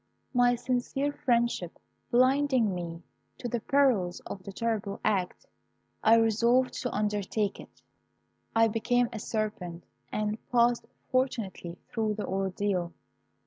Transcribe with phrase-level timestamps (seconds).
[0.33, 1.77] My sincere friendship
[2.09, 3.03] blinding me
[3.37, 5.45] to the perils of "the Terrible Act,"
[6.03, 7.83] I resolved to undertake it.
[8.55, 12.93] "I became a serpent, and passed fortunately through the ordeal.